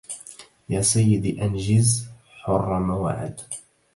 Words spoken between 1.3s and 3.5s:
أنجز حر ما وعد